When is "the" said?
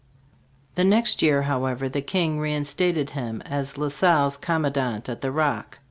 0.73-0.83, 1.87-2.01, 5.21-5.31